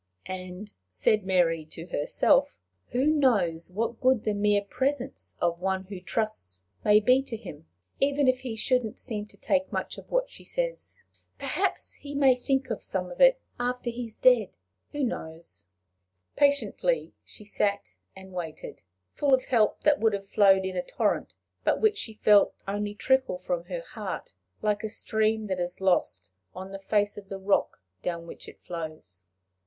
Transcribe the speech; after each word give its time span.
And 0.25 0.73
said 0.89 1.27
Mary 1.27 1.63
to 1.65 1.85
herself: 1.89 2.57
"Who 2.87 3.05
knows 3.05 3.69
what 3.71 4.01
good 4.01 4.23
the 4.23 4.33
mere 4.33 4.63
presence 4.63 5.37
of 5.39 5.59
one 5.59 5.83
who 5.83 5.99
trusts 5.99 6.63
may 6.83 6.99
be 6.99 7.21
to 7.21 7.37
him, 7.37 7.67
even 7.99 8.27
if 8.27 8.39
he 8.41 8.55
shouldn't 8.55 8.97
seem 8.97 9.27
to 9.27 9.37
take 9.37 9.71
much 9.71 9.99
of 9.99 10.09
what 10.09 10.27
she 10.27 10.43
says! 10.43 11.03
Perhaps 11.37 11.93
he 12.01 12.15
may 12.15 12.33
think 12.35 12.71
of 12.71 12.81
some 12.81 13.11
of 13.11 13.21
it 13.21 13.39
after 13.59 13.91
he 13.91 14.05
is 14.05 14.15
dead 14.15 14.49
who 14.91 15.03
knows?" 15.03 15.67
Patiently 16.35 17.13
she 17.23 17.45
sat 17.45 17.93
and 18.15 18.33
waited, 18.33 18.81
full 19.13 19.35
of 19.35 19.45
help 19.45 19.81
that 19.83 19.99
would 19.99 20.13
have 20.13 20.25
flowed 20.27 20.65
in 20.65 20.75
a 20.75 20.81
torrent, 20.81 21.35
but 21.63 21.79
which 21.79 21.97
she 21.97 22.13
felt 22.15 22.55
only 22.67 22.95
trickle 22.95 23.37
from 23.37 23.65
her 23.65 23.81
heart 23.81 24.31
like 24.63 24.83
a 24.83 24.89
stream 24.89 25.45
that 25.45 25.59
is 25.59 25.79
lost 25.79 26.31
on 26.55 26.71
the 26.71 26.79
face 26.79 27.17
of 27.19 27.29
the 27.29 27.37
rock 27.37 27.83
down 28.01 28.25
which 28.25 28.47
it 28.49 28.59
flows. 28.59 29.21